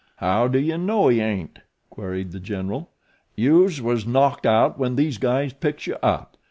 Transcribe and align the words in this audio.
"How 0.15 0.47
do 0.47 0.57
you 0.57 0.79
know 0.79 1.09
he 1.09 1.19
ain't?" 1.21 1.59
queried 1.91 2.31
The 2.31 2.39
General. 2.39 2.89
"Youse 3.35 3.81
was 3.81 4.07
knocked 4.07 4.47
out 4.47 4.79
when 4.79 4.95
these 4.95 5.19
guys 5.19 5.53
picks 5.53 5.85
you 5.85 5.95
up. 6.01 6.37